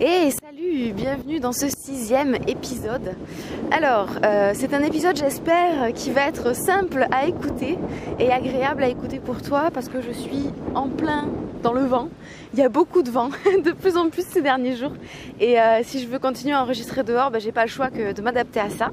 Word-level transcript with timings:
Et 0.00 0.30
salut, 0.30 0.92
bienvenue 0.92 1.40
dans 1.40 1.50
ce 1.50 1.68
sixième 1.68 2.36
épisode. 2.46 3.16
Alors, 3.72 4.08
euh, 4.24 4.52
c'est 4.54 4.72
un 4.72 4.84
épisode, 4.84 5.16
j'espère, 5.16 5.92
qui 5.92 6.12
va 6.12 6.28
être 6.28 6.54
simple 6.54 7.08
à 7.10 7.26
écouter 7.26 7.76
et 8.20 8.30
agréable 8.30 8.84
à 8.84 8.88
écouter 8.88 9.18
pour 9.18 9.42
toi 9.42 9.72
parce 9.74 9.88
que 9.88 10.00
je 10.00 10.12
suis 10.12 10.50
en 10.76 10.88
plein 10.88 11.26
dans 11.62 11.72
le 11.72 11.84
vent. 11.84 12.08
Il 12.54 12.58
y 12.58 12.62
a 12.62 12.68
beaucoup 12.68 13.02
de 13.02 13.10
vent, 13.10 13.28
de 13.64 13.72
plus 13.72 13.96
en 13.96 14.08
plus 14.08 14.24
ces 14.26 14.42
derniers 14.42 14.76
jours. 14.76 14.92
Et 15.40 15.60
euh, 15.60 15.80
si 15.82 16.00
je 16.00 16.08
veux 16.08 16.18
continuer 16.18 16.54
à 16.54 16.62
enregistrer 16.62 17.02
dehors, 17.04 17.30
bah, 17.30 17.38
j'ai 17.38 17.52
pas 17.52 17.62
le 17.62 17.68
choix 17.68 17.90
que 17.90 18.12
de 18.12 18.22
m'adapter 18.22 18.60
à 18.60 18.70
ça. 18.70 18.90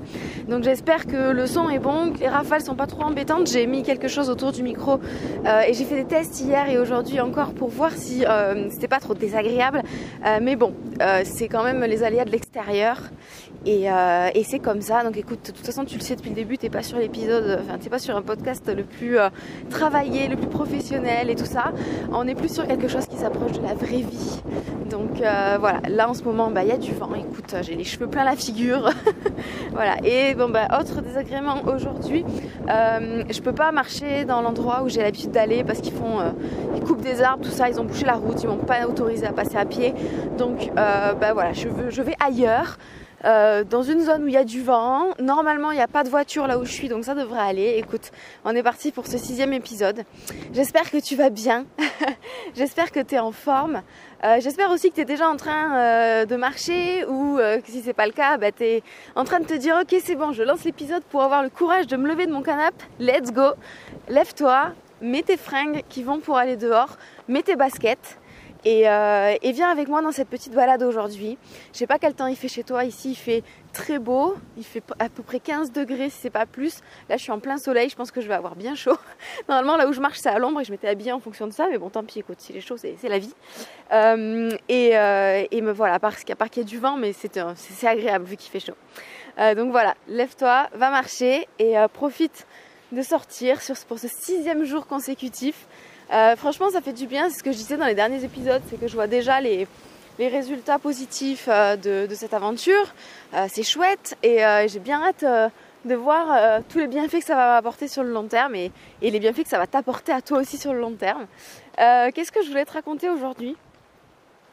Donc 0.47 0.63
j'espère 0.63 1.05
que 1.05 1.31
le 1.31 1.47
son 1.47 1.69
est 1.69 1.79
bon, 1.79 2.11
que 2.11 2.19
les 2.19 2.27
rafales 2.27 2.61
sont 2.61 2.75
pas 2.75 2.87
trop 2.87 3.03
embêtantes. 3.03 3.49
J'ai 3.49 3.65
mis 3.67 3.83
quelque 3.83 4.07
chose 4.07 4.29
autour 4.29 4.51
du 4.51 4.63
micro 4.63 4.99
euh, 5.45 5.61
et 5.67 5.73
j'ai 5.73 5.85
fait 5.85 5.95
des 5.95 6.05
tests 6.05 6.41
hier 6.41 6.69
et 6.69 6.77
aujourd'hui 6.77 7.19
encore 7.19 7.53
pour 7.53 7.69
voir 7.69 7.91
si 7.91 8.25
euh, 8.25 8.69
c'était 8.69 8.87
pas 8.87 8.99
trop 8.99 9.13
désagréable. 9.13 9.83
mais 10.41 10.55
bon, 10.55 10.73
c'est 11.23 11.47
quand 11.47 11.63
même 11.63 11.83
les 11.83 12.03
aléas 12.03 12.25
de 12.25 12.31
l'extérieur. 12.31 12.97
Et, 13.65 13.85
et 13.85 14.43
c'est 14.43 14.59
comme 14.59 14.81
ça. 14.81 15.03
Donc 15.03 15.17
écoute, 15.17 15.39
de 15.47 15.51
toute 15.51 15.65
façon, 15.65 15.85
tu 15.85 15.95
le 15.97 16.01
sais 16.01 16.15
depuis 16.15 16.29
le 16.29 16.35
début, 16.35 16.57
t'es 16.57 16.69
pas 16.69 16.83
sur 16.83 16.97
l'épisode, 16.97 17.59
enfin 17.61 17.77
t'es 17.79 17.89
pas 17.89 17.99
sur 17.99 18.15
un 18.15 18.21
podcast 18.21 18.71
le 18.75 18.83
plus 18.83 19.17
travaillé, 19.69 20.27
le 20.27 20.35
plus 20.35 20.47
professionnel 20.47 21.29
et 21.29 21.35
tout 21.35 21.45
ça. 21.45 21.73
On 22.11 22.27
est 22.27 22.35
plus 22.35 22.53
sur 22.53 22.67
quelque 22.67 22.87
chose 22.87 23.05
qui 23.07 23.17
s'approche 23.17 23.53
de 23.53 23.63
la 23.63 23.73
vraie 23.73 24.01
vie. 24.01 24.41
Donc 24.89 25.19
euh, 25.21 25.57
voilà, 25.59 25.81
là 25.89 26.09
en 26.09 26.13
ce 26.13 26.23
moment, 26.23 26.51
bah, 26.51 26.63
il 26.63 26.69
y 26.69 26.71
a 26.71 26.77
du 26.77 26.93
vent. 26.93 27.09
Écoute, 27.15 27.55
j'ai 27.61 27.75
les 27.75 27.83
cheveux 27.83 28.07
plein 28.07 28.23
la 28.23 28.35
figure. 28.35 28.89
voilà. 29.71 29.95
Et 30.03 30.35
bon, 30.35 30.49
bah, 30.49 30.67
autre 30.79 31.01
désagrément 31.01 31.63
aujourd'hui, 31.65 32.23
euh, 32.69 33.23
je 33.29 33.41
peux 33.41 33.53
pas 33.53 33.71
marcher 33.71 34.25
dans 34.25 34.41
l'endroit 34.41 34.83
où 34.83 34.89
j'ai 34.89 35.01
l'habitude 35.01 35.31
d'aller 35.31 35.63
parce 35.63 35.79
qu'ils 35.79 35.93
font, 35.93 36.19
euh, 36.19 36.31
ils 36.75 36.81
coupent 36.81 37.01
des 37.01 37.21
arbres, 37.21 37.43
tout 37.43 37.51
ça. 37.51 37.69
Ils 37.69 37.79
ont 37.79 37.85
bouché 37.85 38.05
la 38.05 38.13
route, 38.13 38.41
ils 38.43 38.47
m'ont 38.47 38.57
pas 38.57 38.85
autorisé 38.87 39.25
à 39.25 39.33
passer 39.33 39.57
à 39.57 39.65
pied. 39.65 39.93
Donc 40.37 40.71
bah 40.75 41.33
voilà, 41.33 41.53
je, 41.53 41.67
veux, 41.67 41.89
je 41.89 42.01
vais 42.01 42.15
ailleurs. 42.23 42.77
Euh, 43.23 43.63
dans 43.63 43.81
une 43.81 44.01
zone 44.01 44.23
où 44.23 44.27
il 44.27 44.33
y 44.33 44.37
a 44.37 44.43
du 44.43 44.61
vent. 44.61 45.13
Normalement, 45.19 45.71
il 45.71 45.75
n'y 45.75 45.81
a 45.81 45.87
pas 45.87 46.03
de 46.03 46.09
voiture 46.09 46.47
là 46.47 46.59
où 46.59 46.65
je 46.65 46.71
suis, 46.71 46.89
donc 46.89 47.05
ça 47.05 47.15
devrait 47.15 47.39
aller. 47.39 47.75
Écoute, 47.77 48.11
on 48.43 48.55
est 48.55 48.63
parti 48.63 48.91
pour 48.91 49.07
ce 49.07 49.17
sixième 49.17 49.53
épisode. 49.53 50.03
J'espère 50.53 50.91
que 50.91 50.97
tu 50.97 51.15
vas 51.15 51.29
bien. 51.29 51.65
J'espère 52.55 52.91
que 52.91 52.99
tu 52.99 53.15
es 53.15 53.19
en 53.19 53.31
forme. 53.31 53.81
Euh, 54.23 54.37
j'espère 54.39 54.71
aussi 54.71 54.89
que 54.89 54.95
tu 54.95 55.01
es 55.01 55.05
déjà 55.05 55.29
en 55.29 55.37
train 55.37 55.77
euh, 55.77 56.25
de 56.25 56.35
marcher 56.35 57.05
ou 57.05 57.37
que 57.37 57.69
si 57.69 57.81
c'est 57.81 57.93
pas 57.93 58.05
le 58.05 58.11
cas, 58.11 58.37
bah, 58.37 58.51
tu 58.51 58.63
es 58.63 58.83
en 59.15 59.23
train 59.23 59.39
de 59.39 59.45
te 59.45 59.53
dire 59.53 59.77
ok 59.81 59.99
c'est 60.03 60.15
bon, 60.15 60.31
je 60.31 60.41
lance 60.41 60.63
l'épisode 60.63 61.03
pour 61.03 61.21
avoir 61.21 61.43
le 61.43 61.49
courage 61.49 61.85
de 61.87 61.97
me 61.97 62.07
lever 62.07 62.25
de 62.25 62.31
mon 62.31 62.41
canapé. 62.41 62.85
Let's 62.99 63.31
go. 63.31 63.51
Lève-toi, 64.07 64.71
mets 65.01 65.21
tes 65.21 65.37
fringues 65.37 65.83
qui 65.89 66.03
vont 66.03 66.19
pour 66.19 66.37
aller 66.37 66.55
dehors, 66.55 66.97
mets 67.27 67.43
tes 67.43 67.55
baskets. 67.55 68.17
Euh, 68.67 69.35
et, 69.41 69.51
viens 69.51 69.69
avec 69.69 69.87
moi 69.87 70.01
dans 70.01 70.11
cette 70.11 70.27
petite 70.27 70.53
balade 70.53 70.81
aujourd'hui. 70.81 71.37
Je 71.71 71.77
sais 71.77 71.87
pas 71.87 71.99
quel 71.99 72.15
temps 72.15 72.25
il 72.27 72.35
fait 72.35 72.47
chez 72.47 72.63
toi. 72.63 72.83
Ici, 72.83 73.11
il 73.11 73.15
fait 73.15 73.43
très 73.73 73.99
beau. 73.99 74.35
Il 74.57 74.63
fait 74.63 74.81
à 74.97 75.07
peu 75.07 75.21
près 75.21 75.39
15 75.39 75.71
degrés 75.71 76.09
si 76.09 76.17
c'est 76.21 76.29
pas 76.31 76.47
plus. 76.47 76.79
Là, 77.07 77.17
je 77.17 77.21
suis 77.21 77.31
en 77.31 77.39
plein 77.39 77.57
soleil. 77.57 77.89
Je 77.89 77.95
pense 77.95 78.11
que 78.11 78.21
je 78.21 78.27
vais 78.27 78.33
avoir 78.33 78.55
bien 78.55 78.73
chaud. 78.73 78.97
Normalement, 79.49 79.77
là 79.77 79.87
où 79.87 79.93
je 79.93 80.01
marche, 80.01 80.17
c'est 80.17 80.29
à 80.29 80.39
l'ombre 80.39 80.61
et 80.61 80.63
je 80.63 80.71
m'étais 80.71 80.87
habillée 80.87 81.11
en 81.11 81.19
fonction 81.19 81.45
de 81.45 81.53
ça. 81.53 81.67
Mais 81.69 81.77
bon, 81.77 81.89
tant 81.89 82.03
pis, 82.03 82.19
écoute, 82.19 82.41
s'il 82.41 82.57
est 82.57 82.61
chaud, 82.61 82.77
c'est 82.77 82.97
la 83.03 83.19
vie. 83.19 83.33
Euh, 83.91 84.49
euh, 84.71 85.43
et, 85.51 85.61
me 85.61 85.71
voilà, 85.71 85.99
parce 85.99 86.23
qu'à 86.23 86.35
part 86.35 86.49
qu'il 86.49 86.63
y 86.63 86.65
a 86.65 86.69
du 86.69 86.79
vent, 86.79 86.97
mais 86.97 87.13
c'est 87.13 87.37
agréable 87.87 88.25
vu 88.25 88.35
qu'il 88.35 88.51
fait 88.51 88.59
chaud. 88.59 89.55
donc 89.55 89.71
voilà, 89.71 89.93
lève-toi, 90.07 90.69
va 90.73 90.89
marcher 90.89 91.47
et 91.59 91.75
profite 91.93 92.47
de 92.91 93.01
sortir 93.01 93.59
pour 93.87 93.99
ce 93.99 94.07
sixième 94.07 94.63
jour 94.63 94.87
consécutif. 94.87 95.67
Euh, 96.13 96.35
franchement, 96.35 96.69
ça 96.69 96.81
fait 96.81 96.93
du 96.93 97.07
bien. 97.07 97.29
C'est 97.29 97.39
ce 97.39 97.43
que 97.43 97.51
je 97.51 97.57
disais 97.57 97.77
dans 97.77 97.85
les 97.85 97.95
derniers 97.95 98.23
épisodes, 98.23 98.61
c'est 98.69 98.79
que 98.79 98.87
je 98.87 98.93
vois 98.93 99.07
déjà 99.07 99.41
les, 99.41 99.67
résultats 100.19 100.79
positifs 100.79 101.47
euh, 101.49 101.75
de, 101.75 102.13
cette 102.13 102.33
aventure. 102.33 102.93
Euh, 103.33 103.47
c'est 103.49 103.63
chouette 103.63 104.17
et 104.23 104.39
j'ai 104.67 104.79
bien 104.79 105.01
hâte 105.03 105.25
de 105.85 105.95
voir 105.95 106.61
tous 106.69 106.79
les 106.79 106.87
bienfaits 106.87 107.19
que 107.19 107.25
ça 107.25 107.35
va 107.35 107.53
m'apporter 107.53 107.87
sur 107.87 108.03
le 108.03 108.11
long 108.11 108.27
terme 108.27 108.55
et, 108.55 108.71
les 109.01 109.19
bienfaits 109.19 109.43
que 109.43 109.49
ça 109.49 109.59
va 109.59 109.67
t'apporter 109.67 110.11
à 110.11 110.21
toi 110.21 110.39
aussi 110.39 110.57
sur 110.57 110.73
le 110.73 110.79
long 110.79 110.93
terme. 110.93 111.27
Qu'est-ce 111.77 112.31
que 112.31 112.43
je 112.43 112.49
voulais 112.49 112.65
te 112.65 112.73
raconter 112.73 113.09
aujourd'hui? 113.09 113.55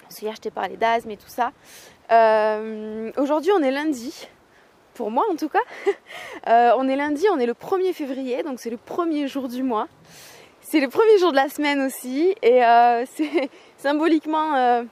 Parce 0.02 0.20
hier, 0.20 0.34
je 0.34 0.40
t'ai 0.40 0.50
parlé 0.50 0.76
d'asthme 0.76 1.10
et 1.10 1.16
tout 1.16 1.28
ça. 1.28 1.52
aujourd'hui, 3.16 3.52
on 3.56 3.62
est 3.62 3.70
lundi 3.70 4.28
pour 4.94 5.10
moi 5.10 5.24
en 5.30 5.36
tout 5.36 5.48
cas. 5.48 5.62
on 6.76 6.88
est 6.88 6.96
lundi, 6.96 7.24
on 7.32 7.38
est 7.38 7.46
le 7.46 7.54
1er 7.54 7.92
février, 7.92 8.42
donc 8.42 8.58
c'est 8.58 8.70
le 8.70 8.76
premier 8.76 9.28
jour 9.28 9.48
du 9.48 9.62
mois. 9.62 9.88
C'est 10.72 10.80
le 10.80 10.88
premier 10.88 11.18
jour 11.18 11.32
de 11.32 11.36
la 11.36 11.50
semaine 11.50 11.82
aussi 11.82 12.34
et 12.40 12.64
euh, 12.64 13.04
c'est 13.14 13.50
symboliquement 13.76 14.54
euh, 14.54 14.84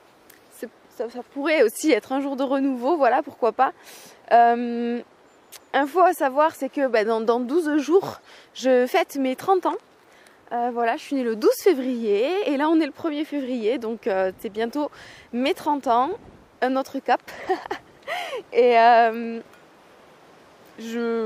ça, 0.90 1.06
pourrait 1.32 1.62
aussi 1.62 1.90
être 1.90 2.12
un 2.12 2.20
jour 2.20 2.36
de 2.36 2.42
renouveau, 2.42 2.98
voilà 2.98 3.22
pourquoi 3.22 3.52
pas. 3.52 3.72
Euh, 4.30 5.00
info 5.72 6.00
à 6.00 6.12
savoir 6.12 6.54
c'est 6.54 6.68
que 6.68 6.86
bah, 6.86 7.04
dans, 7.04 7.22
dans, 7.22 7.40
12 7.40 7.78
jours 7.78 8.20
je 8.52 8.86
fête 8.86 9.16
mes 9.16 9.34
30 9.36 9.64
ans. 9.64 9.76
voilà, 10.50 10.98
je 10.98 11.02
suis 11.02 11.16
née 11.16 11.22
le 11.22 11.34
12 11.34 11.50
février 11.64 12.28
et 12.44 12.58
là 12.58 12.68
on 12.68 12.78
est 12.78 12.84
le 12.84 12.92
1er 12.92 13.24
février 13.24 13.78
donc 13.78 14.06
c'est 14.40 14.50
bientôt 14.50 14.90
mes 15.32 15.54
30 15.54 15.86
ans, 15.86 16.10
un 16.60 16.76
autre 16.76 16.98
cap. 16.98 17.22
et 18.52 18.76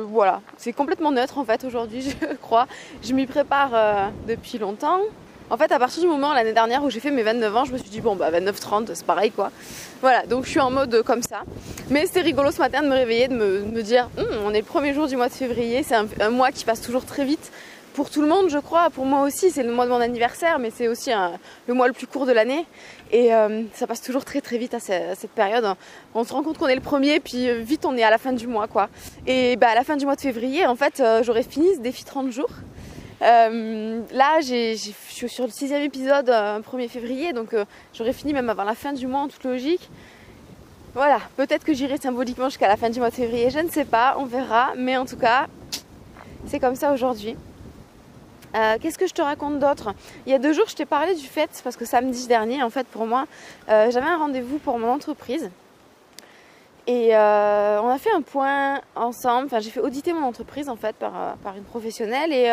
voilà, 0.06 0.40
c'est 0.56 0.72
complètement 0.72 1.12
neutre 1.12 1.38
en 1.38 1.44
fait 1.44 1.64
aujourd'hui, 1.64 2.02
je 2.20 2.34
crois. 2.36 2.66
Je 3.02 3.12
m'y 3.12 3.26
prépare 3.26 3.70
euh, 3.74 4.08
depuis 4.26 4.58
longtemps. 4.58 5.00
En 5.50 5.58
fait, 5.58 5.70
à 5.72 5.78
partir 5.78 6.02
du 6.02 6.08
moment 6.08 6.32
l'année 6.32 6.54
dernière 6.54 6.82
où 6.84 6.90
j'ai 6.90 7.00
fait 7.00 7.10
mes 7.10 7.22
29 7.22 7.56
ans, 7.56 7.64
je 7.64 7.72
me 7.72 7.78
suis 7.78 7.90
dit 7.90 8.00
bon 8.00 8.16
bah 8.16 8.30
29-30, 8.30 8.90
c'est 8.94 9.04
pareil 9.04 9.30
quoi. 9.30 9.50
Voilà, 10.00 10.24
donc 10.26 10.44
je 10.44 10.50
suis 10.50 10.60
en 10.60 10.70
mode 10.70 11.02
comme 11.02 11.22
ça. 11.22 11.42
Mais 11.90 12.06
c'était 12.06 12.22
rigolo 12.22 12.50
ce 12.50 12.58
matin 12.58 12.82
de 12.82 12.88
me 12.88 12.94
réveiller, 12.94 13.28
de 13.28 13.34
me, 13.34 13.82
dire 13.82 14.08
hum, 14.16 14.26
on 14.46 14.54
est 14.54 14.60
le 14.60 14.64
premier 14.64 14.94
jour 14.94 15.06
du 15.06 15.16
mois 15.16 15.28
de 15.28 15.34
février, 15.34 15.82
c'est 15.82 15.94
un, 15.94 16.30
mois 16.30 16.50
qui 16.50 16.64
passe 16.64 16.80
toujours 16.80 17.04
très 17.04 17.24
vite 17.24 17.52
pour 17.94 18.10
tout 18.10 18.20
le 18.20 18.28
monde, 18.28 18.50
je 18.50 18.58
crois. 18.58 18.90
Pour 18.90 19.06
moi 19.06 19.22
aussi, 19.22 19.50
c'est 19.50 19.62
le 19.62 19.72
mois 19.72 19.86
de 19.86 19.90
mon 19.90 20.00
anniversaire, 20.00 20.58
mais 20.58 20.70
c'est 20.70 20.88
aussi 20.88 21.10
le 21.66 21.74
mois 21.74 21.86
le 21.86 21.94
plus 21.94 22.06
court 22.06 22.26
de 22.26 22.32
l'année. 22.32 22.66
Et 23.12 23.32
euh, 23.32 23.62
ça 23.72 23.86
passe 23.86 24.02
toujours 24.02 24.24
très 24.24 24.40
très 24.40 24.58
vite 24.58 24.74
à, 24.74 24.80
cette 24.80 25.30
période. 25.30 25.64
On 26.14 26.24
se 26.24 26.32
rend 26.32 26.42
compte 26.42 26.58
qu'on 26.58 26.66
est 26.66 26.74
le 26.74 26.80
premier, 26.80 27.20
puis 27.20 27.48
euh, 27.48 27.60
vite 27.60 27.86
on 27.86 27.96
est 27.96 28.02
à 28.02 28.10
la 28.10 28.18
fin 28.18 28.32
du 28.32 28.48
mois, 28.48 28.66
quoi. 28.66 28.88
Et 29.26 29.56
bah, 29.56 29.68
à 29.68 29.74
la 29.74 29.84
fin 29.84 29.96
du 29.96 30.04
mois 30.04 30.16
de 30.16 30.20
février, 30.20 30.66
en 30.66 30.74
fait, 30.74 31.00
euh, 31.00 31.22
j'aurais 31.22 31.44
fini 31.44 31.74
ce 31.76 31.80
défi 31.80 32.04
30 32.04 32.30
jours. 32.32 32.50
là, 33.20 34.40
je 34.40 34.74
suis 35.08 35.28
sur 35.28 35.44
le 35.44 35.50
sixième 35.50 35.82
épisode, 35.82 36.28
1er 36.28 36.88
février, 36.88 37.32
donc 37.32 37.54
j'aurais 37.94 38.12
fini 38.12 38.32
même 38.32 38.50
avant 38.50 38.64
la 38.64 38.74
fin 38.74 38.92
du 38.92 39.06
mois 39.06 39.20
en 39.20 39.28
toute 39.28 39.44
logique. 39.44 39.88
Voilà, 40.94 41.20
peut-être 41.36 41.64
que 41.64 41.72
j'irai 41.72 41.96
symboliquement 41.96 42.48
jusqu'à 42.48 42.68
la 42.68 42.76
fin 42.76 42.90
du 42.90 42.98
mois 42.98 43.10
de 43.10 43.14
février, 43.14 43.50
je 43.50 43.60
ne 43.60 43.68
sais 43.68 43.84
pas, 43.84 44.16
on 44.18 44.26
verra. 44.26 44.72
Mais 44.76 44.96
en 44.96 45.06
tout 45.06 45.16
cas, 45.16 45.46
c'est 46.46 46.58
comme 46.60 46.76
ça 46.76 46.92
aujourd'hui. 46.92 47.36
Euh, 48.54 48.76
qu'est-ce 48.80 48.98
que 48.98 49.06
je 49.06 49.14
te 49.14 49.22
raconte 49.22 49.58
d'autre? 49.58 49.94
Il 50.26 50.32
y 50.32 50.34
a 50.34 50.38
deux 50.38 50.52
jours, 50.52 50.66
je 50.68 50.74
t'ai 50.74 50.84
parlé 50.84 51.14
du 51.14 51.26
fait, 51.26 51.50
parce 51.62 51.76
que 51.76 51.84
samedi 51.84 52.26
dernier, 52.26 52.62
en 52.62 52.70
fait, 52.70 52.86
pour 52.86 53.06
moi, 53.06 53.26
euh, 53.68 53.90
j'avais 53.90 54.06
un 54.06 54.18
rendez-vous 54.18 54.58
pour 54.58 54.78
mon 54.78 54.90
entreprise. 54.90 55.50
Et 56.86 57.16
euh, 57.16 57.80
on 57.82 57.88
a 57.88 57.98
fait 57.98 58.12
un 58.12 58.22
point 58.22 58.80
ensemble. 58.94 59.46
Enfin, 59.46 59.60
j'ai 59.60 59.70
fait 59.70 59.80
auditer 59.80 60.12
mon 60.12 60.24
entreprise, 60.24 60.68
en 60.68 60.76
fait, 60.76 60.94
par, 60.96 61.56
une 61.56 61.64
professionnelle. 61.64 62.32
Et, 62.32 62.50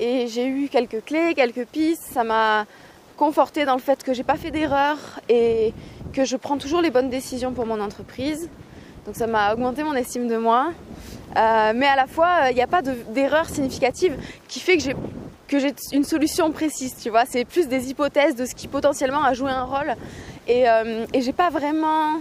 et 0.00 0.26
j'ai 0.26 0.46
eu 0.46 0.68
quelques 0.68 1.04
clés, 1.04 1.34
quelques 1.34 1.66
pistes. 1.66 2.02
Ça 2.02 2.24
m'a 2.24 2.66
conforté 3.16 3.64
dans 3.64 3.74
le 3.74 3.80
fait 3.80 4.02
que 4.02 4.12
j'ai 4.12 4.24
pas 4.24 4.36
fait 4.36 4.50
d'erreur 4.50 4.98
et 5.28 5.72
que 6.12 6.24
je 6.24 6.36
prends 6.36 6.58
toujours 6.58 6.80
les 6.80 6.90
bonnes 6.90 7.10
décisions 7.10 7.52
pour 7.52 7.64
mon 7.64 7.80
entreprise. 7.80 8.48
Donc 9.06 9.16
ça 9.16 9.26
m'a 9.26 9.52
augmenté 9.52 9.84
mon 9.84 9.94
estime 9.94 10.28
de 10.28 10.36
moi. 10.36 10.72
Euh, 11.36 11.72
mais 11.74 11.86
à 11.86 11.96
la 11.96 12.06
fois, 12.06 12.50
il 12.50 12.54
n'y 12.54 12.62
a 12.62 12.66
pas 12.66 12.82
d'erreur 12.82 13.48
significative 13.48 14.16
qui 14.48 14.60
fait 14.60 14.76
que 14.76 14.82
j'ai 14.82 14.96
que 15.46 15.58
j'ai 15.58 15.74
une 15.92 16.04
solution 16.04 16.50
précise, 16.52 16.94
tu 17.00 17.10
vois. 17.10 17.24
C'est 17.26 17.44
plus 17.44 17.68
des 17.68 17.90
hypothèses 17.90 18.34
de 18.34 18.46
ce 18.46 18.54
qui 18.54 18.66
potentiellement 18.66 19.22
a 19.22 19.34
joué 19.34 19.50
un 19.50 19.64
rôle. 19.64 19.94
Et, 20.48 20.68
euh, 20.68 21.04
et 21.12 21.20
j'ai 21.20 21.34
pas 21.34 21.50
vraiment 21.50 22.20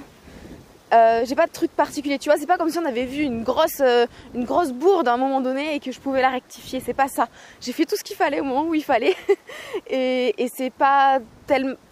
euh, 0.93 1.25
j'ai 1.25 1.35
pas 1.35 1.47
de 1.47 1.51
truc 1.51 1.71
particulier, 1.71 2.19
tu 2.19 2.29
vois, 2.29 2.37
c'est 2.37 2.45
pas 2.45 2.57
comme 2.57 2.69
si 2.69 2.77
on 2.77 2.85
avait 2.85 3.05
vu 3.05 3.23
une 3.23 3.43
grosse, 3.43 3.81
euh, 3.81 4.05
une 4.35 4.45
grosse 4.45 4.71
bourde 4.71 5.07
à 5.07 5.13
un 5.13 5.17
moment 5.17 5.41
donné 5.41 5.75
et 5.75 5.79
que 5.79 5.91
je 5.91 5.99
pouvais 5.99 6.21
la 6.21 6.29
rectifier, 6.29 6.79
c'est 6.79 6.93
pas 6.93 7.07
ça. 7.07 7.27
J'ai 7.61 7.71
fait 7.71 7.85
tout 7.85 7.95
ce 7.95 8.03
qu'il 8.03 8.15
fallait 8.15 8.39
au 8.39 8.43
moment 8.43 8.63
où 8.63 8.75
il 8.75 8.83
fallait 8.83 9.15
et, 9.89 10.35
c'est 10.53 10.69
pas 10.69 11.19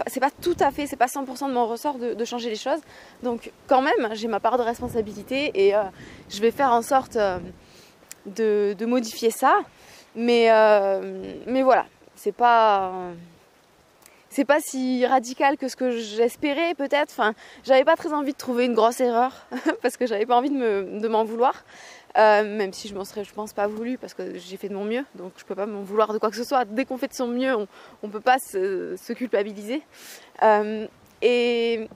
c'est 0.08 0.20
pas 0.20 0.30
tout 0.42 0.56
à 0.60 0.72
fait, 0.72 0.86
c'est 0.86 0.96
pas 0.96 1.08
100% 1.08 1.48
de 1.48 1.54
mon 1.54 1.68
ressort 1.68 1.98
de, 1.98 2.26
changer 2.26 2.50
les 2.50 2.56
choses. 2.56 2.80
Donc 3.24 3.52
quand 3.68 3.82
même, 3.82 4.14
j'ai 4.14 4.28
ma 4.28 4.40
part 4.40 4.58
de 4.58 4.64
responsabilité 4.64 5.52
et 5.56 5.76
euh, 5.76 5.82
je 6.30 6.40
vais 6.40 6.52
faire 6.52 6.72
en 6.72 6.82
sorte 6.82 7.18
de, 8.26 8.74
de, 8.78 8.86
modifier 8.86 9.32
ça. 9.32 9.60
Mais, 10.16 10.50
mais 11.48 11.64
voilà, 11.64 11.86
c'est 12.16 12.32
pas 12.32 12.92
c'est 14.32 14.46
pas 14.46 14.62
si 14.62 15.06
radical 15.06 15.58
que 15.58 15.68
ce 15.68 15.76
que 15.76 15.92
j'espérais 15.92 16.74
peut-être. 16.74 17.12
Enfin, 17.12 17.34
j'avais 17.64 17.84
pas 17.84 17.98
très 17.98 18.14
envie 18.14 18.32
de 18.32 18.38
trouver 18.38 18.66
une 18.66 18.74
grosse 18.74 19.02
erreur 19.02 19.46
parce 19.82 19.98
que 19.98 20.08
j'avais 20.08 20.26
pas 20.26 20.38
envie 20.38 20.50
de 20.50 21.08
m'en 21.08 21.26
vouloir. 21.26 21.64
Euh, 22.18 22.44
même 22.44 22.74
si 22.74 22.88
je 22.88 22.96
m'en 22.96 23.06
serais, 23.06 23.24
je 23.24 23.34
pense, 23.34 23.54
pas 23.54 23.68
voulu 23.68 23.98
parce 23.98 24.14
que 24.14 24.38
j'ai 24.38 24.58
fait 24.58 24.68
de 24.68 24.74
mon 24.74 24.84
mieux, 24.84 25.06
donc 25.16 25.32
je 25.38 25.46
peux 25.46 25.56
pas 25.56 25.66
m'en 25.66 25.82
vouloir 25.82 26.12
de 26.14 26.18
quoi 26.18 26.30
que 26.30 26.36
ce 26.36 26.44
soit. 26.44 26.66
Dès 26.66 26.86
qu'on 26.86 26.98
fait 26.98 27.08
de 27.08 27.14
son 27.14 27.28
mieux, 27.28 27.56
on, 27.56 27.68
on 28.04 28.10
peut 28.10 28.20
pas 28.20 28.38
se, 28.40 29.14
culpabiliser. 29.14 29.82
Euh, 30.44 30.88
et 31.22 31.88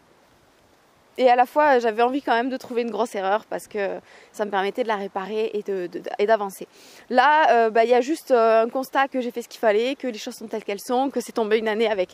et 1.17 1.29
à 1.29 1.35
la 1.35 1.45
fois, 1.45 1.79
j'avais 1.79 2.01
envie 2.03 2.21
quand 2.21 2.33
même 2.33 2.49
de 2.49 2.57
trouver 2.57 2.81
une 2.81 2.91
grosse 2.91 3.15
erreur 3.15 3.45
parce 3.45 3.67
que 3.67 3.99
ça 4.31 4.45
me 4.45 4.51
permettait 4.51 4.83
de 4.83 4.87
la 4.87 4.97
réparer 4.97 5.51
et 5.53 6.25
d'avancer. 6.25 6.67
Là, 7.09 7.69
bah, 7.69 7.83
il 7.83 7.89
y 7.89 7.93
a 7.93 8.01
juste 8.01 8.31
un 8.31 8.69
constat 8.69 9.07
que 9.07 9.21
j'ai 9.21 9.31
fait 9.31 9.41
ce 9.41 9.47
qu'il 9.47 9.59
fallait, 9.59 9.95
que 9.95 10.07
les 10.07 10.17
choses 10.17 10.35
sont 10.35 10.47
telles 10.47 10.63
qu'elles 10.63 10.81
sont, 10.81 11.09
que 11.09 11.21
c'est 11.21 11.31
tombé 11.31 11.57
une 11.57 11.67
année 11.67 11.89
avec 11.89 12.09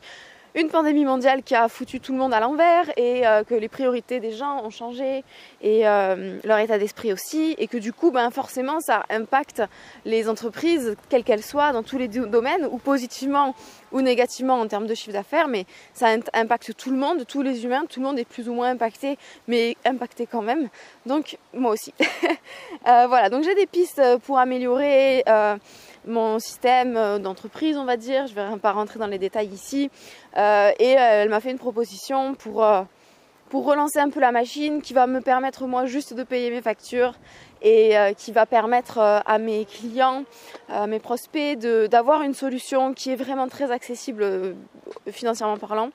une 0.54 0.70
pandémie 0.70 1.06
mondiale 1.06 1.44
qui 1.44 1.56
a 1.56 1.68
foutu 1.70 2.00
tout 2.00 2.12
le 2.12 2.18
monde 2.18 2.34
à 2.34 2.40
l'envers 2.40 2.90
et 2.98 3.26
euh, 3.26 3.44
que 3.44 3.56
les 3.56 3.70
priorités 3.70 4.20
des 4.20 4.34
gens 4.34 4.64
ont 4.64 4.70
changé 4.70 5.24
et 5.62 5.88
euh, 5.88 6.40
leur 6.44 6.58
état 6.60 6.78
d'esprit 6.78 7.14
aussi 7.14 7.56
et 7.58 7.68
que 7.68 7.78
du 7.78 7.94
coup 7.94 8.12
ben, 8.12 8.30
forcément 8.32 8.80
ça 8.80 9.04
impacte 9.10 9.62
les 10.06 10.28
entreprises 10.28 10.96
quelles 11.10 11.24
qu'elles 11.24 11.44
soient 11.44 11.72
dans 11.72 11.84
tous 11.84 11.98
les 11.98 12.08
domaines 12.08 12.68
ou 12.70 12.78
positivement 12.78 13.56
ou 13.92 14.02
négativement 14.02 14.60
en 14.60 14.68
termes 14.68 14.88
de 14.88 14.96
chiffre 14.96 15.14
d'affaires 15.14 15.48
mais 15.48 15.66
ça 15.94 16.08
impacte 16.34 16.76
tout 16.76 16.92
le 16.92 16.98
monde, 16.98 17.26
tous 17.26 17.42
les 17.42 17.64
humains, 17.64 17.84
tout 17.90 18.00
le 18.00 18.06
monde 18.06 18.20
est 18.20 18.26
plus 18.26 18.50
ou 18.50 18.54
moins 18.54 18.72
impacté 18.72 19.18
mais 19.48 19.78
impacté 19.86 20.26
quand 20.26 20.42
même. 20.42 20.70
Donc 21.06 21.38
moi 21.54 21.72
aussi. 21.72 21.94
Euh, 22.88 23.06
voilà. 23.08 23.30
Donc 23.30 23.44
j'ai 23.44 23.54
des 23.54 23.68
pistes 23.68 24.02
pour 24.26 24.40
améliorer 24.40 25.24
mon 26.06 26.40
système 26.40 26.98
euh, 26.98 27.20
d'entreprise, 27.20 27.78
on 27.78 27.86
va 27.86 27.98
dire. 27.98 28.28
Je 28.28 28.40
ne 28.40 28.54
vais 28.54 28.60
pas 28.60 28.72
rentrer 28.72 29.00
dans 29.00 29.08
les 29.08 29.18
détails 29.18 29.48
ici. 29.48 29.90
Euh, 30.38 30.72
et 30.80 30.98
euh, 30.98 31.24
elle 31.24 31.30
m'a 31.30 31.40
fait 31.40 31.52
une 31.52 31.60
proposition 31.60 32.36
pour, 32.36 32.66
pour 33.50 33.66
relancer 33.66 34.00
un 34.00 34.10
peu 34.10 34.20
la 34.20 34.32
machine 34.32 34.82
qui 34.82 34.94
va 34.94 35.08
me 35.08 35.22
permettre 35.22 35.66
moi 35.68 35.86
juste 35.86 36.14
de 36.14 36.24
payer 36.24 36.50
mes 36.50 36.62
factures 36.62 37.14
et 37.64 37.94
qui 38.18 38.32
va 38.32 38.48
permettre 38.48 38.98
à 38.98 39.38
mes 39.38 39.66
clients, 39.66 40.24
à 40.68 40.88
mes 40.88 40.98
prospects 40.98 41.60
d'avoir 41.60 42.24
une 42.24 42.34
solution 42.34 42.96
qui 42.96 43.12
est 43.12 43.16
vraiment 43.16 43.48
très 43.48 43.70
accessible 43.70 44.56
financièrement 45.12 45.58
parlant. 45.58 45.92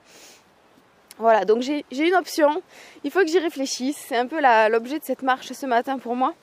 Voilà, 1.18 1.44
donc 1.44 1.62
j'ai 1.62 1.84
une 1.90 2.14
option, 2.14 2.62
il 3.02 3.10
faut 3.10 3.20
que 3.22 3.26
j'y 3.26 3.40
réfléchisse, 3.40 3.96
c'est 4.06 4.16
un 4.16 4.26
peu 4.28 4.38
l'objet 4.70 5.00
de 5.00 5.04
cette 5.04 5.22
marche 5.22 5.50
ce 5.50 5.66
matin 5.66 5.98
pour 5.98 6.14
moi. 6.14 6.34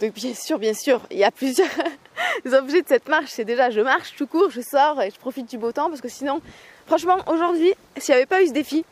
Donc 0.00 0.14
bien 0.14 0.32
sûr, 0.32 0.58
bien 0.58 0.74
sûr, 0.74 1.02
il 1.10 1.18
y 1.18 1.24
a 1.24 1.30
plusieurs 1.30 1.68
objets 2.52 2.82
de 2.82 2.88
cette 2.88 3.08
marche. 3.08 3.30
C'est 3.30 3.44
déjà 3.44 3.70
je 3.70 3.80
marche 3.80 4.14
tout 4.16 4.26
court, 4.26 4.50
je 4.50 4.60
sors 4.60 5.00
et 5.02 5.10
je 5.10 5.18
profite 5.18 5.48
du 5.48 5.58
beau 5.58 5.72
temps 5.72 5.88
parce 5.88 6.00
que 6.00 6.08
sinon, 6.08 6.40
franchement, 6.86 7.16
aujourd'hui, 7.26 7.72
s'il 7.96 8.12
n'y 8.14 8.16
avait 8.16 8.26
pas 8.26 8.42
eu 8.42 8.48
ce 8.48 8.52
défi, 8.52 8.84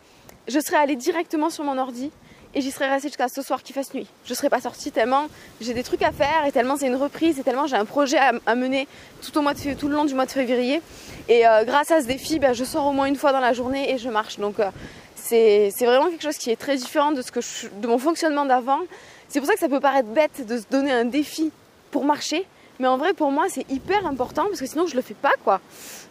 je 0.48 0.60
serais 0.60 0.76
allée 0.76 0.96
directement 0.96 1.50
sur 1.50 1.64
mon 1.64 1.78
ordi 1.78 2.10
et 2.54 2.60
j'y 2.60 2.70
serais 2.70 2.88
restée 2.88 3.08
jusqu'à 3.08 3.28
ce 3.28 3.42
soir 3.42 3.62
qu'il 3.62 3.74
fasse 3.74 3.92
nuit. 3.94 4.06
Je 4.24 4.30
ne 4.30 4.36
serais 4.36 4.50
pas 4.50 4.60
sortie 4.60 4.92
tellement 4.92 5.26
j'ai 5.60 5.74
des 5.74 5.82
trucs 5.82 6.02
à 6.02 6.12
faire 6.12 6.44
et 6.46 6.52
tellement 6.52 6.76
c'est 6.76 6.86
une 6.86 6.96
reprise 6.96 7.38
et 7.38 7.42
tellement 7.42 7.66
j'ai 7.66 7.76
un 7.76 7.84
projet 7.84 8.18
à, 8.18 8.54
mener 8.54 8.86
tout, 9.22 9.36
au 9.36 9.42
mois 9.42 9.54
de, 9.54 9.74
tout 9.74 9.88
le 9.88 9.94
long 9.94 10.04
du 10.04 10.14
mois 10.14 10.26
de 10.26 10.30
février. 10.30 10.80
Et 11.28 11.46
euh, 11.46 11.64
grâce 11.64 11.90
à 11.90 12.00
ce 12.00 12.06
défi, 12.06 12.38
ben, 12.38 12.52
je 12.52 12.64
sors 12.64 12.86
au 12.86 12.92
moins 12.92 13.06
une 13.06 13.16
fois 13.16 13.32
dans 13.32 13.40
la 13.40 13.52
journée 13.52 13.92
et 13.92 13.98
je 13.98 14.08
marche. 14.08 14.38
Donc 14.38 14.60
euh, 14.60 14.70
c'est 15.16 15.72
vraiment 15.80 16.10
quelque 16.10 16.22
chose 16.22 16.36
qui 16.36 16.50
est 16.50 16.56
très 16.56 16.76
différent 16.76 17.12
de, 17.12 17.22
ce 17.22 17.32
que 17.32 17.40
de 17.80 17.86
mon 17.86 17.98
fonctionnement 17.98 18.44
d'avant. 18.44 18.80
C'est 19.28 19.40
pour 19.40 19.48
ça 19.48 19.54
que 19.54 19.60
ça 19.60 19.68
peut 19.68 19.80
paraître 19.80 20.08
bête 20.08 20.46
de 20.46 20.58
se 20.58 20.64
donner 20.70 20.92
un 20.92 21.06
défi 21.06 21.50
pour 21.90 22.04
marcher, 22.04 22.46
mais 22.78 22.88
en 22.88 22.96
vrai 22.96 23.14
pour 23.14 23.30
moi 23.30 23.46
c'est 23.48 23.68
hyper 23.70 24.06
important 24.06 24.44
parce 24.46 24.60
que 24.60 24.66
sinon 24.66 24.86
je 24.86 24.96
le 24.96 25.02
fais 25.02 25.14
pas 25.14 25.32
quoi. 25.44 25.60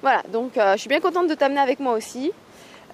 Voilà, 0.02 0.24
donc 0.32 0.58
euh, 0.58 0.74
je 0.74 0.80
suis 0.80 0.90
bien 0.90 1.00
contente 1.00 1.28
de 1.28 1.34
t'amener 1.36 1.60
avec 1.60 1.80
moi 1.80 1.94
aussi. 1.94 2.32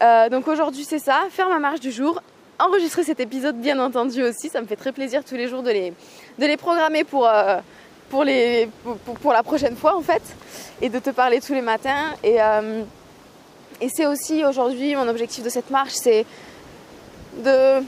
Euh, 0.02 0.30
donc 0.30 0.48
aujourd'hui 0.48 0.86
c'est 0.86 1.00
ça, 1.00 1.28
faire 1.30 1.50
ma 1.50 1.60
marche 1.60 1.80
du 1.80 1.92
jour, 1.92 2.22
enregistrer 2.60 3.04
cet 3.04 3.20
épisode 3.20 3.58
bien 3.58 3.80
entendu 3.80 4.24
aussi, 4.24 4.50
ça 4.50 4.62
me 4.62 4.68
fait 4.68 4.76
très 4.76 4.92
plaisir 4.92 5.24
tous 5.24 5.36
les 5.36 5.48
jours 5.48 5.64
de 5.64 5.72
les, 5.72 5.94
de 6.40 6.46
les 6.46 6.58
programmer 6.58 7.04
pour, 7.04 7.28
euh, 7.28 7.58
pour, 8.10 8.24
les, 8.24 8.70
pour, 9.22 9.34
la 9.34 9.44
prochaine 9.44 9.76
fois 9.76 9.96
en 9.96 10.02
fait, 10.02 10.24
et 10.82 10.90
de 10.90 11.00
te 11.00 11.10
parler 11.10 11.42
tous 11.42 11.54
les 11.54 11.62
matins. 11.62 12.14
Et, 12.24 12.38
et 13.82 13.90
c'est 13.90 14.06
aussi 14.06 14.44
aujourd'hui 14.44 14.96
mon 14.96 15.08
objectif 15.08 15.44
de 15.44 15.50
cette 15.50 15.70
marche, 15.70 15.94
c'est 15.94 16.26
de 17.38 17.84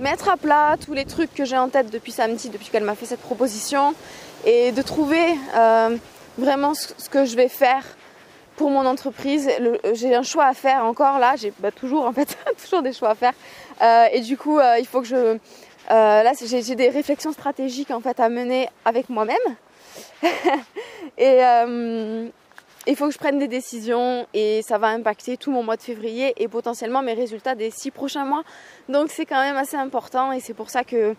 mettre 0.00 0.28
à 0.28 0.36
plat 0.36 0.76
tous 0.84 0.94
les 0.94 1.04
trucs 1.04 1.32
que 1.34 1.44
j'ai 1.44 1.58
en 1.58 1.68
tête 1.68 1.90
depuis 1.90 2.12
samedi, 2.12 2.48
depuis 2.48 2.68
qu'elle 2.68 2.84
m'a 2.84 2.94
fait 2.94 3.06
cette 3.06 3.20
proposition, 3.20 3.94
et 4.44 4.72
de 4.72 4.82
trouver 4.82 5.34
euh, 5.56 5.96
vraiment 6.38 6.74
ce, 6.74 7.08
que 7.10 7.24
je 7.24 7.36
vais 7.36 7.48
faire 7.48 7.84
pour 8.56 8.70
mon 8.70 8.86
entreprise. 8.86 9.48
J'ai 9.92 10.14
un 10.14 10.22
choix 10.22 10.46
à 10.46 10.54
faire 10.54 10.84
encore 10.84 11.18
là, 11.18 11.34
j'ai 11.36 11.52
bah, 11.58 11.70
toujours 11.70 12.04
en 12.04 12.12
fait 12.12 12.36
toujours 12.64 12.82
des 12.82 12.92
choix 12.92 13.10
à 13.10 13.14
faire, 13.14 13.34
euh, 13.82 14.06
et 14.12 14.20
du 14.20 14.36
coup 14.36 14.58
euh, 14.58 14.78
il 14.78 14.86
faut 14.86 15.00
que 15.00 15.08
je 15.08 15.38
là 15.88 16.32
j'ai 16.40 16.74
des 16.76 16.88
réflexions 16.88 17.32
stratégiques 17.32 17.90
en 17.90 18.00
fait 18.00 18.20
à 18.20 18.28
mener 18.28 18.68
avec 18.84 19.08
moi-même. 19.08 19.36
et, 21.18 21.40
il 22.86 22.96
faut 22.96 23.06
que 23.06 23.12
je 23.12 23.18
prenne 23.18 23.38
des 23.38 23.48
décisions 23.48 24.26
et 24.32 24.62
ça 24.62 24.78
va 24.78 24.88
impacter 24.88 25.36
tout 25.36 25.50
mon 25.50 25.62
mois 25.62 25.76
de 25.76 25.82
février 25.82 26.32
et 26.38 26.48
potentiellement 26.48 27.02
mes 27.02 27.12
résultats 27.12 27.54
des 27.54 27.70
six 27.70 27.90
prochains 27.90 28.24
mois. 28.24 28.42
Donc 28.88 29.10
c'est 29.10 29.26
quand 29.26 29.40
même 29.40 29.56
assez 29.56 29.76
important 29.76 30.32
et 30.32 30.40
c'est 30.40 30.54
pour 30.54 30.70
ça 30.70 30.82
que 30.82 31.14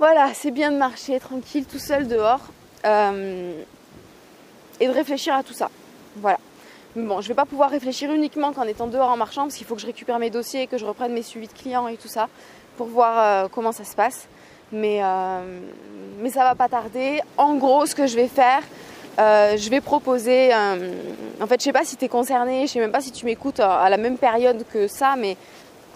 voilà, 0.00 0.32
c'est 0.32 0.50
bien 0.50 0.72
de 0.72 0.78
marcher 0.78 1.20
tranquille 1.20 1.66
tout 1.66 1.78
seul 1.78 2.08
dehors 2.08 2.40
euh, 2.86 3.52
et 4.80 4.86
de 4.86 4.92
réfléchir 4.92 5.34
à 5.34 5.42
tout 5.42 5.52
ça. 5.52 5.68
Voilà. 6.16 6.38
Mais 6.96 7.02
bon, 7.06 7.20
je 7.20 7.28
vais 7.28 7.34
pas 7.34 7.44
pouvoir 7.44 7.68
réfléchir 7.68 8.10
uniquement 8.10 8.54
qu'en 8.54 8.62
étant 8.62 8.86
dehors 8.86 9.10
en 9.10 9.18
marchant 9.18 9.42
parce 9.42 9.56
qu'il 9.56 9.66
faut 9.66 9.74
que 9.74 9.82
je 9.82 9.86
récupère 9.86 10.18
mes 10.18 10.30
dossiers, 10.30 10.66
que 10.68 10.78
je 10.78 10.86
reprenne 10.86 11.12
mes 11.12 11.22
suivis 11.22 11.48
de 11.48 11.52
clients 11.52 11.86
et 11.86 11.98
tout 11.98 12.08
ça 12.08 12.30
pour 12.78 12.86
voir 12.86 13.44
euh, 13.44 13.48
comment 13.52 13.72
ça 13.72 13.84
se 13.84 13.94
passe. 13.94 14.26
Mais, 14.72 15.00
euh, 15.02 15.60
mais 16.22 16.30
ça 16.30 16.44
va 16.44 16.54
pas 16.54 16.68
tarder. 16.68 17.20
En 17.36 17.56
gros, 17.56 17.84
ce 17.84 17.94
que 17.94 18.06
je 18.06 18.16
vais 18.16 18.28
faire, 18.28 18.62
euh, 19.18 19.58
je 19.58 19.68
vais 19.68 19.82
proposer, 19.82 20.54
en 20.54 21.46
fait 21.46 21.60
je 21.60 21.64
sais 21.64 21.72
pas 21.72 21.84
si 21.84 21.98
tu 21.98 22.06
es 22.06 22.08
concerné, 22.08 22.66
je 22.66 22.72
sais 22.72 22.80
même 22.80 22.92
pas 22.92 23.02
si 23.02 23.12
tu 23.12 23.26
m'écoutes 23.26 23.60
à 23.60 23.90
la 23.90 23.98
même 23.98 24.16
période 24.16 24.64
que 24.72 24.88
ça, 24.88 25.14
mais 25.18 25.36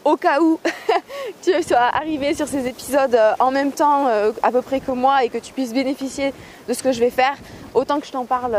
au 0.05 0.17
cas 0.17 0.41
où 0.41 0.59
tu 1.43 1.63
sois 1.63 1.79
arrivé 1.79 2.35
sur 2.35 2.47
ces 2.47 2.67
épisodes 2.67 3.15
euh, 3.15 3.35
en 3.39 3.51
même 3.51 3.73
temps 3.73 4.07
euh, 4.07 4.33
à 4.43 4.53
peu 4.53 4.63
près 4.63 4.81
que 4.81 4.91
moi 4.93 5.25
et 5.25 5.29
que 5.29 5.39
tu 5.39 5.53
puisses 5.53 5.73
bénéficier 5.73 6.33
de 6.69 6.75
ce 6.75 6.83
que 6.83 6.93
je 6.93 7.01
vais 7.01 7.11
faire, 7.11 7.37
autant 7.75 8.01
que 8.01 8.07
je 8.07 8.13
t'en 8.13 8.25
parle 8.25 8.59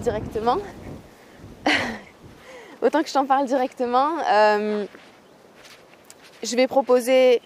directement. 0.00 0.58
autant 2.82 3.02
que 3.02 3.08
je 3.08 3.14
t'en 3.14 3.26
parle 3.26 3.46
directement, 3.46 4.10
je 6.42 6.56
vais 6.56 6.66
proposer 6.66 7.42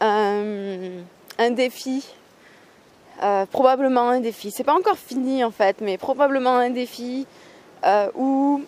un 0.00 1.50
défi 1.50 2.04
euh, 3.22 3.46
probablement 3.46 4.08
un 4.08 4.18
défi. 4.18 4.50
C'est 4.50 4.64
pas 4.64 4.74
encore 4.74 4.98
fini 4.98 5.44
en 5.44 5.52
fait, 5.52 5.76
mais 5.80 5.96
probablement 5.96 6.56
un 6.56 6.70
défi 6.70 7.26
euh, 7.84 8.08
ou 8.16 8.62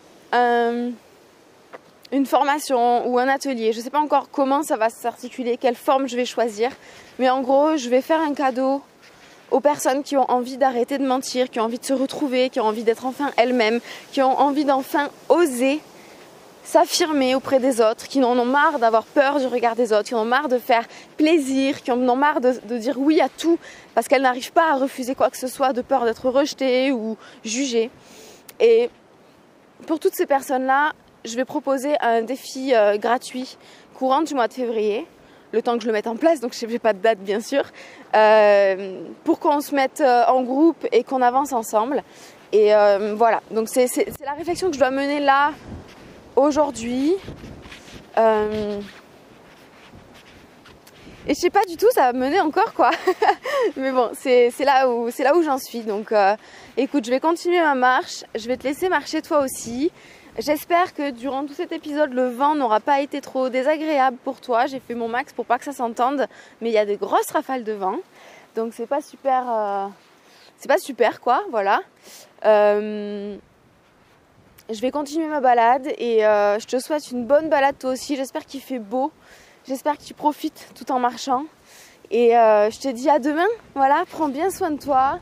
une 2.12 2.26
formation 2.26 3.08
ou 3.08 3.18
un 3.18 3.28
atelier. 3.28 3.72
Je 3.72 3.80
sais 3.80 3.90
pas 3.90 4.00
encore 4.00 4.28
comment 4.30 4.62
ça 4.62 4.76
va 4.76 4.90
s'articuler, 4.90 5.56
quelle 5.56 5.74
forme 5.74 6.08
je 6.08 6.16
vais 6.16 6.24
choisir, 6.24 6.70
mais 7.18 7.30
en 7.30 7.40
gros, 7.40 7.76
je 7.76 7.88
vais 7.88 8.00
faire 8.00 8.20
un 8.20 8.34
cadeau 8.34 8.82
aux 9.50 9.60
personnes 9.60 10.02
qui 10.02 10.16
ont 10.16 10.30
envie 10.30 10.56
d'arrêter 10.56 10.98
de 10.98 11.06
mentir, 11.06 11.50
qui 11.50 11.60
ont 11.60 11.64
envie 11.64 11.78
de 11.78 11.84
se 11.84 11.92
retrouver, 11.92 12.50
qui 12.50 12.60
ont 12.60 12.64
envie 12.64 12.82
d'être 12.82 13.06
enfin 13.06 13.30
elles-mêmes, 13.36 13.80
qui 14.12 14.22
ont 14.22 14.38
envie 14.38 14.64
d'enfin 14.64 15.08
oser 15.28 15.80
s'affirmer 16.64 17.34
auprès 17.34 17.60
des 17.60 17.80
autres, 17.80 18.08
qui 18.08 18.24
en 18.24 18.38
ont 18.38 18.44
marre 18.44 18.78
d'avoir 18.78 19.04
peur 19.04 19.38
du 19.38 19.46
regard 19.46 19.76
des 19.76 19.92
autres, 19.92 20.04
qui 20.04 20.14
en 20.14 20.22
ont 20.22 20.24
marre 20.24 20.48
de 20.48 20.58
faire 20.58 20.84
plaisir, 21.16 21.82
qui 21.82 21.92
en 21.92 22.08
ont 22.08 22.16
marre 22.16 22.40
de, 22.40 22.78
dire 22.78 22.98
oui 22.98 23.20
à 23.20 23.28
tout 23.28 23.58
parce 23.94 24.08
qu'elles 24.08 24.22
n'arrivent 24.22 24.52
pas 24.52 24.72
à 24.72 24.76
refuser 24.76 25.14
quoi 25.14 25.30
que 25.30 25.36
ce 25.36 25.46
soit 25.46 25.72
de 25.72 25.82
peur 25.82 26.04
d'être 26.04 26.28
rejetées 26.28 26.90
ou 26.90 27.16
jugées. 27.44 27.90
Et 28.60 28.88
pour 29.86 30.00
toutes 30.00 30.14
ces 30.14 30.26
personnes-là, 30.26 30.92
je 31.24 31.36
vais 31.36 31.44
proposer 31.44 31.94
un 32.00 32.22
défi 32.22 32.74
euh, 32.74 32.96
gratuit 32.98 33.56
courant 33.94 34.22
du 34.22 34.34
mois 34.34 34.48
de 34.48 34.52
février, 34.52 35.06
le 35.52 35.62
temps 35.62 35.76
que 35.76 35.82
je 35.82 35.86
le 35.86 35.92
mette 35.92 36.06
en 36.06 36.16
place, 36.16 36.40
donc 36.40 36.54
je 36.58 36.66
n'ai 36.66 36.78
pas 36.78 36.92
de 36.92 36.98
date 36.98 37.18
bien 37.20 37.40
sûr, 37.40 37.64
euh, 38.14 39.00
pour 39.24 39.38
qu'on 39.38 39.60
se 39.60 39.74
mette 39.74 40.00
euh, 40.00 40.24
en 40.26 40.42
groupe 40.42 40.86
et 40.92 41.04
qu'on 41.04 41.22
avance 41.22 41.52
ensemble. 41.52 42.02
Et 42.52 42.70
voilà, 43.16 43.40
donc 43.50 43.68
c'est 43.68 43.88
la 44.24 44.34
réflexion 44.34 44.68
que 44.68 44.74
je 44.74 44.78
dois 44.78 44.92
mener 44.92 45.18
là 45.18 45.50
aujourd'hui. 46.36 47.16
Et 48.16 48.20
je 51.30 51.34
sais 51.34 51.50
pas 51.50 51.64
du 51.64 51.76
tout, 51.76 51.88
ça 51.90 52.12
va 52.12 52.12
mener 52.12 52.40
encore 52.40 52.72
quoi. 52.74 52.92
Mais 53.76 53.90
bon, 53.90 54.10
c'est 54.14 54.52
là 54.60 54.88
où, 54.88 55.08
là 55.18 55.36
où 55.36 55.42
j'en 55.42 55.58
suis. 55.58 55.80
Donc 55.80 56.14
écoute, 56.76 57.04
je 57.06 57.10
vais 57.10 57.18
continuer 57.18 57.60
ma 57.60 57.74
marche. 57.74 58.22
Je 58.36 58.46
vais 58.46 58.56
te 58.56 58.62
laisser 58.62 58.88
marcher 58.88 59.20
toi 59.20 59.40
aussi. 59.40 59.90
J'espère 60.38 60.94
que 60.94 61.10
durant 61.10 61.44
tout 61.46 61.54
cet 61.54 61.72
épisode, 61.72 62.12
le 62.12 62.28
vent 62.28 62.54
n'aura 62.54 62.80
pas 62.80 63.00
été 63.00 63.20
trop 63.20 63.48
désagréable 63.48 64.16
pour 64.24 64.40
toi. 64.40 64.66
J'ai 64.66 64.80
fait 64.80 64.94
mon 64.94 65.08
max 65.08 65.32
pour 65.32 65.46
pas 65.46 65.58
que 65.58 65.64
ça 65.64 65.72
s'entende. 65.72 66.26
Mais 66.60 66.70
il 66.70 66.72
y 66.72 66.78
a 66.78 66.86
des 66.86 66.96
grosses 66.96 67.30
rafales 67.30 67.64
de 67.64 67.72
vent. 67.72 67.96
Donc 68.56 68.72
c'est 68.74 68.86
pas 68.86 69.00
super. 69.00 69.44
Euh, 69.48 69.86
c'est 70.56 70.68
pas 70.68 70.78
super 70.78 71.20
quoi, 71.20 71.42
voilà 71.50 71.82
je 74.70 74.80
vais 74.80 74.90
continuer 74.90 75.26
ma 75.26 75.40
balade 75.40 75.86
et 75.98 76.24
euh, 76.24 76.58
je 76.58 76.66
te 76.66 76.78
souhaite 76.78 77.10
une 77.10 77.26
bonne 77.26 77.48
balade 77.48 77.76
toi 77.78 77.90
aussi. 77.90 78.16
J'espère 78.16 78.46
qu'il 78.46 78.60
fait 78.60 78.78
beau. 78.78 79.12
J'espère 79.66 79.98
que 79.98 80.02
tu 80.02 80.14
profites 80.14 80.68
tout 80.74 80.90
en 80.90 80.98
marchant. 80.98 81.44
Et 82.10 82.36
euh, 82.36 82.70
je 82.70 82.80
te 82.80 82.88
dis 82.88 83.10
à 83.10 83.18
demain. 83.18 83.46
Voilà, 83.74 84.04
prends 84.10 84.28
bien 84.28 84.50
soin 84.50 84.70
de 84.70 84.78
toi. 84.78 85.18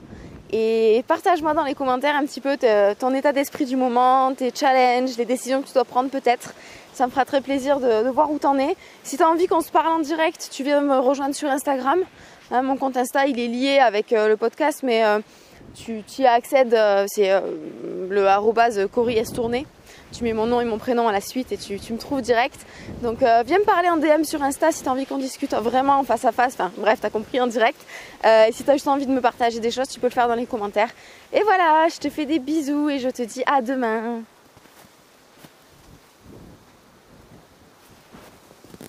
Et 0.54 1.02
partage-moi 1.08 1.54
dans 1.54 1.64
les 1.64 1.74
commentaires 1.74 2.14
un 2.14 2.26
petit 2.26 2.42
peu 2.42 2.58
ton 2.98 3.14
état 3.14 3.32
d'esprit 3.32 3.64
du 3.64 3.76
moment, 3.76 4.34
tes 4.34 4.52
challenges, 4.54 5.16
les 5.16 5.24
décisions 5.24 5.62
que 5.62 5.66
tu 5.66 5.72
dois 5.72 5.84
prendre 5.84 6.10
peut-être. 6.10 6.52
Ça 6.92 7.06
me 7.06 7.10
fera 7.10 7.24
très 7.24 7.40
plaisir 7.40 7.80
de, 7.80 8.10
voir 8.10 8.30
où 8.30 8.38
t'en 8.38 8.58
es. 8.58 8.76
Si 9.02 9.16
tu 9.16 9.22
envie 9.22 9.46
qu'on 9.46 9.62
se 9.62 9.70
parle 9.70 9.88
en 9.88 9.98
direct, 10.00 10.50
tu 10.52 10.62
viens 10.62 10.82
me 10.82 10.98
rejoindre 10.98 11.34
sur 11.34 11.48
Instagram. 11.48 12.00
Hein, 12.50 12.62
mon 12.62 12.76
compte 12.76 12.98
Insta, 12.98 13.26
il 13.26 13.40
est 13.40 13.48
lié 13.48 13.78
avec 13.78 14.12
euh, 14.12 14.28
le 14.28 14.36
podcast, 14.36 14.80
mais 14.82 15.02
euh, 15.02 15.20
tu, 15.74 16.02
y 16.18 16.26
accèdes, 16.26 16.74
euh, 16.74 17.04
c'est 17.08 17.30
le 18.08 18.26
arrobase 18.26 18.86
Cory 18.92 19.22
tourné 19.34 19.66
tu 20.12 20.24
mets 20.24 20.32
mon 20.32 20.46
nom 20.46 20.60
et 20.60 20.64
mon 20.64 20.78
prénom 20.78 21.08
à 21.08 21.12
la 21.12 21.20
suite 21.20 21.52
et 21.52 21.56
tu, 21.56 21.74
me 21.74 21.98
trouves 21.98 22.22
direct. 22.22 22.60
Donc 23.02 23.22
euh, 23.22 23.42
viens 23.44 23.58
me 23.58 23.64
parler 23.64 23.88
en 23.88 23.96
DM 23.96 24.24
sur 24.24 24.42
Insta 24.42 24.70
si 24.70 24.82
tu 24.82 24.88
as 24.88 24.92
envie 24.92 25.06
qu'on 25.06 25.18
discute 25.18 25.54
vraiment 25.54 25.98
en 25.98 26.04
face 26.04 26.24
à 26.24 26.32
face. 26.32 26.54
Enfin 26.54 26.70
bref, 26.76 27.00
tu 27.00 27.06
as 27.06 27.10
compris 27.10 27.40
en 27.40 27.46
direct. 27.46 27.80
Euh, 28.24 28.46
et 28.46 28.52
si 28.52 28.62
tu 28.62 28.70
as 28.70 28.74
juste 28.74 28.88
envie 28.88 29.06
de 29.06 29.12
me 29.12 29.20
partager 29.20 29.58
des 29.58 29.70
choses, 29.70 29.88
tu 29.88 29.98
peux 29.98 30.06
le 30.06 30.12
faire 30.12 30.28
dans 30.28 30.34
les 30.34 30.46
commentaires. 30.46 30.90
Et 31.32 31.42
voilà, 31.42 31.88
je 31.88 31.98
te 31.98 32.10
fais 32.10 32.26
des 32.26 32.38
bisous 32.38 32.90
et 32.90 32.98
je 32.98 33.08
te 33.08 33.22
dis 33.22 33.42
à 33.46 33.62
demain. 33.62 34.22